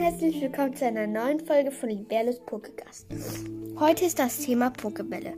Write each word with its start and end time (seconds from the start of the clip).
willkommen 0.00 0.74
zu 0.74 0.86
einer 0.86 1.06
neuen 1.06 1.40
Folge 1.40 1.70
von 1.70 1.90
Liberlos 1.90 2.40
Pokegast. 2.46 3.06
Heute 3.78 4.06
ist 4.06 4.18
das 4.18 4.38
Thema 4.38 4.70
Pokebälle. 4.70 5.34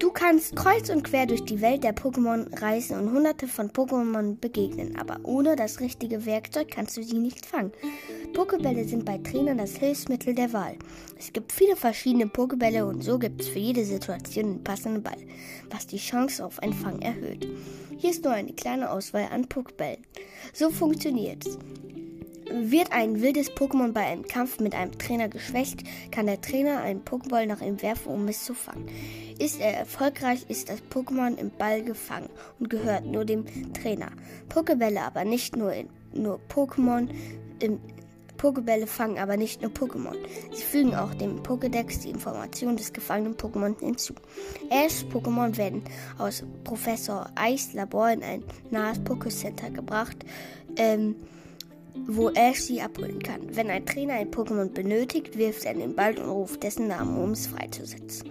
Du 0.00 0.10
kannst 0.10 0.56
kreuz 0.56 0.90
und 0.90 1.04
quer 1.04 1.24
durch 1.24 1.44
die 1.44 1.60
Welt 1.60 1.84
der 1.84 1.94
Pokémon 1.94 2.60
reisen 2.60 2.98
und 2.98 3.12
hunderte 3.12 3.46
von 3.46 3.70
Pokémon 3.70 4.40
begegnen, 4.40 4.98
aber 4.98 5.20
ohne 5.22 5.54
das 5.54 5.78
richtige 5.78 6.26
Werkzeug 6.26 6.72
kannst 6.72 6.96
du 6.96 7.04
sie 7.04 7.18
nicht 7.18 7.46
fangen. 7.46 7.70
Pokebälle 8.34 8.82
sind 8.82 9.04
bei 9.04 9.18
Trainern 9.18 9.58
das 9.58 9.76
Hilfsmittel 9.76 10.34
der 10.34 10.52
Wahl. 10.52 10.74
Es 11.16 11.32
gibt 11.32 11.52
viele 11.52 11.76
verschiedene 11.76 12.26
Pokebälle 12.26 12.86
und 12.86 13.02
so 13.02 13.20
gibt 13.20 13.40
es 13.40 13.48
für 13.48 13.60
jede 13.60 13.84
Situation 13.84 14.46
einen 14.46 14.64
passenden 14.64 15.04
Ball, 15.04 15.18
was 15.70 15.86
die 15.86 15.98
Chance 15.98 16.44
auf 16.44 16.58
einen 16.58 16.74
Fang 16.74 17.00
erhöht. 17.02 17.46
Hier 17.98 18.10
ist 18.10 18.24
nur 18.24 18.32
eine 18.32 18.52
kleine 18.52 18.90
Auswahl 18.90 19.28
an 19.30 19.48
Pokebällen. 19.48 20.04
So 20.52 20.70
funktioniert 20.70 21.46
es. 21.46 21.56
Wird 22.50 22.92
ein 22.92 23.20
wildes 23.20 23.50
Pokémon 23.50 23.92
bei 23.92 24.06
einem 24.06 24.26
Kampf 24.26 24.58
mit 24.60 24.74
einem 24.74 24.96
Trainer 24.98 25.28
geschwächt, 25.28 25.82
kann 26.10 26.26
der 26.26 26.40
Trainer 26.40 26.80
einen 26.80 27.04
Pokéball 27.04 27.46
nach 27.46 27.60
ihm 27.60 27.80
werfen, 27.82 28.12
um 28.12 28.28
es 28.28 28.44
zu 28.44 28.54
fangen. 28.54 28.88
Ist 29.38 29.60
er 29.60 29.76
erfolgreich, 29.76 30.46
ist 30.48 30.68
das 30.68 30.82
Pokémon 30.90 31.36
im 31.36 31.50
Ball 31.50 31.82
gefangen 31.82 32.30
und 32.58 32.70
gehört 32.70 33.04
nur 33.04 33.24
dem 33.24 33.44
Trainer. 33.72 34.10
Pokébälle 34.48 35.00
aber 35.00 35.24
nicht 35.24 35.56
nur, 35.56 35.72
in, 35.72 35.88
nur 36.12 36.40
Pokémon 36.48 37.08
im 37.60 37.80
Pokebälle 38.38 38.86
fangen 38.86 39.18
aber 39.18 39.36
nicht 39.36 39.60
nur 39.60 39.70
Pokémon. 39.70 40.16
Sie 40.52 40.62
fügen 40.62 40.94
auch 40.94 41.12
dem 41.12 41.42
Pokédex 41.42 42.02
die 42.02 42.10
Informationen 42.10 42.76
des 42.76 42.92
gefangenen 42.92 43.36
Pokémon 43.36 43.78
hinzu. 43.78 44.14
Ash 44.70 45.04
Pokémon 45.12 45.56
werden 45.58 45.82
aus 46.16 46.44
Professor 46.64 47.28
Eis 47.34 47.74
Labor 47.74 48.10
in 48.10 48.22
ein 48.22 48.44
nahes 48.70 49.00
Pokécenter 49.00 49.70
gebracht. 49.70 50.24
Ähm, 50.76 51.16
wo 52.06 52.30
Ash 52.30 52.60
sie 52.60 52.80
abholen 52.80 53.22
kann. 53.22 53.54
Wenn 53.54 53.70
ein 53.70 53.86
Trainer 53.86 54.14
ein 54.14 54.30
Pokémon 54.30 54.70
benötigt, 54.70 55.36
wirft 55.36 55.64
er 55.64 55.74
den 55.74 55.94
Ball 55.94 56.18
und 56.18 56.28
ruft 56.28 56.62
dessen 56.62 56.88
Namen, 56.88 57.22
um 57.22 57.32
es 57.32 57.46
freizusetzen. 57.46 58.30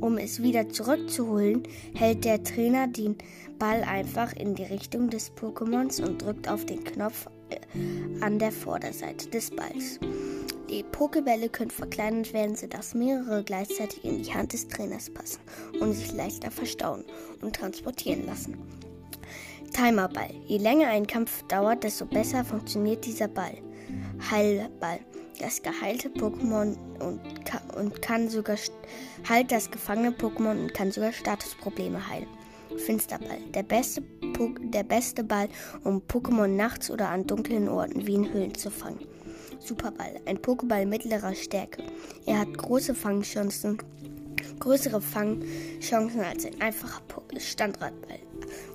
Um 0.00 0.18
es 0.18 0.42
wieder 0.42 0.68
zurückzuholen, 0.68 1.62
hält 1.94 2.24
der 2.24 2.42
Trainer 2.42 2.88
den 2.88 3.16
Ball 3.58 3.82
einfach 3.82 4.34
in 4.34 4.54
die 4.54 4.64
Richtung 4.64 5.10
des 5.10 5.32
Pokémons 5.32 6.02
und 6.02 6.22
drückt 6.22 6.48
auf 6.48 6.64
den 6.64 6.82
Knopf 6.84 7.26
äh, 7.50 7.58
an 8.22 8.38
der 8.38 8.52
Vorderseite 8.52 9.28
des 9.28 9.50
Balls. 9.50 10.00
Die 10.70 10.84
Pokebälle 10.84 11.48
können 11.48 11.70
verkleinert 11.70 12.32
werden, 12.32 12.54
sodass 12.54 12.94
mehrere 12.94 13.42
gleichzeitig 13.42 14.04
in 14.04 14.22
die 14.22 14.32
Hand 14.32 14.52
des 14.52 14.68
Trainers 14.68 15.10
passen 15.10 15.40
und 15.80 15.92
sich 15.92 16.12
leichter 16.12 16.50
verstauen 16.50 17.04
und 17.42 17.56
transportieren 17.56 18.24
lassen. 18.24 18.56
Timerball. 19.80 20.28
Je 20.46 20.58
länger 20.58 20.88
ein 20.88 21.06
Kampf 21.06 21.42
dauert, 21.44 21.84
desto 21.84 22.04
besser 22.04 22.44
funktioniert 22.44 23.06
dieser 23.06 23.28
Ball. 23.28 23.56
Heilball. 24.30 25.00
Das 25.38 25.62
geheilte 25.62 26.10
Pokémon 26.10 26.76
und, 26.98 27.20
und 27.74 28.02
kann 28.02 28.28
sogar 28.28 28.58
heilt 29.26 29.50
das 29.50 29.70
gefangene 29.70 30.10
Pokémon 30.10 30.64
und 30.64 30.74
kann 30.74 30.92
sogar 30.92 31.12
Statusprobleme 31.12 32.06
heilen. 32.10 32.28
Finsterball. 32.76 33.38
Der 33.54 33.62
beste, 33.62 34.02
po 34.34 34.50
der 34.58 34.82
beste 34.82 35.24
Ball, 35.24 35.48
um 35.82 36.02
Pokémon 36.02 36.48
nachts 36.48 36.90
oder 36.90 37.08
an 37.08 37.26
dunklen 37.26 37.66
Orten 37.66 38.06
wie 38.06 38.16
in 38.16 38.30
Höhlen 38.30 38.54
zu 38.54 38.70
fangen. 38.70 39.06
Superball. 39.60 40.20
Ein 40.26 40.36
Pokéball 40.36 40.84
mittlerer 40.84 41.34
Stärke. 41.34 41.84
Er 42.26 42.40
hat 42.40 42.52
große 42.52 42.94
Fangchancen, 42.94 43.78
größere 44.58 45.00
Fangchancen 45.00 46.20
als 46.20 46.44
ein 46.44 46.60
einfacher 46.60 47.00
Standradball 47.38 48.18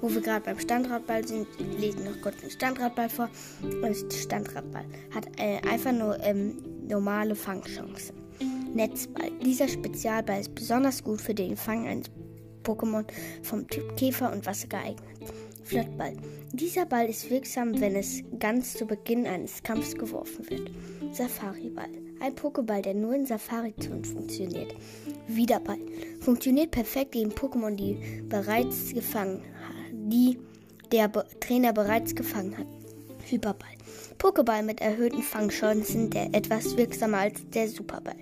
wo 0.02 0.09
wir 0.09 0.22
gerade 0.22 0.45
beim 0.45 0.59
Standradball 0.59 1.28
sind, 1.28 1.48
lesen 1.80 2.06
noch 2.06 2.22
kurz 2.22 2.38
den 2.38 2.50
Standradball 2.50 3.09
vor. 3.09 3.30
Und 3.62 4.14
Standradball 4.14 4.86
hat 5.14 5.28
äh, 5.38 5.59
einfach 5.67 5.92
nur 5.92 6.20
ähm, 6.22 6.58
normale 6.88 7.36
Fangchancen. 7.36 8.16
Netzball. 8.73 9.32
Dieser 9.44 9.67
Spezialball 9.67 10.42
ist 10.42 10.54
besonders 10.54 11.04
gut 11.04 11.22
für 11.22 11.33
den 11.33 11.55
Fang 11.55 11.88
eines 11.88 12.08
Pokémon 12.64 13.05
vom 13.44 13.67
Typ 13.67 13.95
Käfer 13.95 14.32
und 14.33 14.45
Wasser 14.45 14.67
geeignet. 14.67 15.33
Flottball. 15.64 16.14
Dieser 16.52 16.86
Ball 16.86 17.10
ist 17.10 17.30
wirksam, 17.30 17.80
wenn 17.82 17.95
es 17.95 18.22
ganz 18.39 18.73
zu 18.73 18.86
Beginn 18.86 19.26
eines 19.26 19.64
Kampfs 19.64 19.95
geworfen 19.95 20.48
wird. 20.49 20.70
Safari-Ball. 21.11 21.89
Ein 22.20 22.36
Pokéball, 22.36 22.82
der 22.82 22.94
nur 22.94 23.14
in 23.14 23.26
Safari-Zonen 23.26 24.05
funktioniert. 24.05 24.76
Wiederball. 25.28 25.80
Funktioniert 26.22 26.72
perfekt 26.72 27.14
gegen 27.14 27.32
Pokémon, 27.32 27.76
die 27.76 27.98
bereits 28.30 28.94
gefangen 28.94 29.42
die 30.05 30.38
der 30.92 31.08
Be 31.08 31.26
Trainer 31.39 31.73
bereits 31.73 32.16
gefangen 32.16 32.58
hat. 32.58 32.67
Hyperball. 33.27 33.76
Pokéball 34.20 34.64
mit 34.64 34.82
erhöhten 34.82 35.23
Fangchancen, 35.23 36.10
der 36.10 36.33
etwas 36.33 36.77
wirksamer 36.77 37.17
als 37.17 37.49
der 37.49 37.67
Superball. 37.67 38.16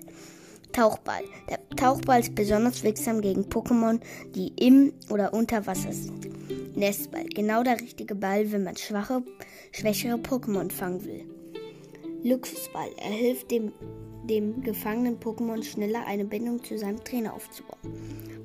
Tauchball. 0.72 1.22
Der 1.48 1.60
Tauchball 1.76 2.20
ist 2.20 2.34
besonders 2.34 2.82
wirksam 2.82 3.20
gegen 3.20 3.42
Pokémon, 3.42 4.00
die 4.34 4.52
im 4.56 4.92
oder 5.10 5.32
unter 5.32 5.66
Wasser 5.66 5.92
sind. 5.92 6.76
Nestball. 6.76 7.26
Genau 7.26 7.62
der 7.62 7.80
richtige 7.80 8.14
Ball, 8.14 8.50
wenn 8.50 8.64
man 8.64 8.76
schwache, 8.76 9.22
schwächere 9.70 10.16
Pokémon 10.16 10.72
fangen 10.72 11.04
will. 11.04 11.26
Luxusball. 12.24 12.88
Er 12.96 13.12
hilft 13.12 13.50
dem, 13.50 13.72
dem 14.24 14.62
gefangenen 14.62 15.20
Pokémon 15.20 15.62
schneller 15.62 16.06
eine 16.06 16.24
Bindung 16.24 16.64
zu 16.64 16.78
seinem 16.78 17.04
Trainer 17.04 17.34
aufzubauen. 17.34 17.78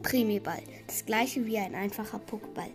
Prämieball. 0.03 0.61
Das 0.85 1.05
gleiche 1.05 1.45
wie 1.45 1.57
ein 1.57 1.73
einfacher 1.73 2.19
Pokéball. 2.19 2.69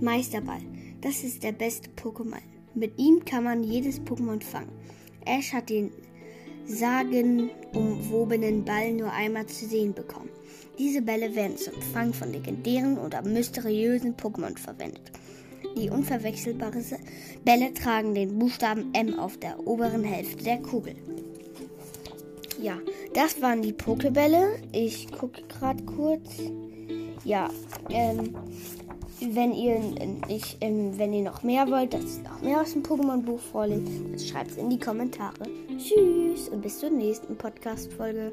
Meisterball. 0.00 0.62
Das 1.00 1.24
ist 1.24 1.42
der 1.42 1.52
beste 1.52 1.90
Pokémon. 1.90 2.42
Mit 2.74 2.98
ihm 2.98 3.24
kann 3.24 3.44
man 3.44 3.62
jedes 3.64 4.00
Pokémon 4.00 4.42
fangen. 4.42 4.72
Ash 5.24 5.52
hat 5.52 5.70
den 5.70 5.90
sagenumwobenen 6.66 8.64
Ball 8.64 8.92
nur 8.92 9.12
einmal 9.12 9.46
zu 9.46 9.66
sehen 9.66 9.94
bekommen. 9.94 10.30
Diese 10.78 11.02
Bälle 11.02 11.34
werden 11.34 11.56
zum 11.56 11.80
Fang 11.92 12.12
von 12.12 12.32
legendären 12.32 12.98
oder 12.98 13.22
mysteriösen 13.22 14.16
Pokémon 14.16 14.56
verwendet. 14.58 15.12
Die 15.76 15.90
unverwechselbaren 15.90 16.84
Bälle 17.44 17.74
tragen 17.74 18.14
den 18.14 18.38
Buchstaben 18.38 18.92
M 18.94 19.18
auf 19.18 19.38
der 19.38 19.66
oberen 19.66 20.04
Hälfte 20.04 20.44
der 20.44 20.58
Kugel. 20.58 20.94
Ja, 22.60 22.78
das 23.14 23.40
waren 23.42 23.62
die 23.62 23.72
Pokebälle. 23.72 24.60
Ich 24.72 25.10
gucke 25.10 25.42
gerade 25.42 25.82
kurz. 25.84 26.38
Ja, 27.24 27.48
ähm, 27.90 28.34
wenn 29.20 29.52
ihr, 29.52 29.80
ich, 30.28 30.56
ähm, 30.60 30.98
wenn 30.98 31.12
ihr 31.12 31.22
noch 31.22 31.42
mehr 31.42 31.70
wollt, 31.70 31.94
dass 31.94 32.18
ich 32.18 32.24
noch 32.24 32.40
mehr 32.42 32.60
aus 32.60 32.72
dem 32.72 32.82
Pokémon-Buch 32.82 33.40
vorlese, 33.40 34.02
dann 34.02 34.18
schreibt 34.18 34.50
es 34.50 34.56
in 34.56 34.70
die 34.70 34.78
Kommentare. 34.78 35.44
Tschüss 35.78 36.48
und 36.48 36.62
bis 36.62 36.78
zur 36.80 36.90
nächsten 36.90 37.36
Podcast-Folge. 37.36 38.32